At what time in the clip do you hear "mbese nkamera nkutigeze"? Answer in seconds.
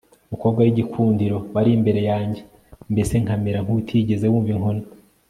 2.91-4.25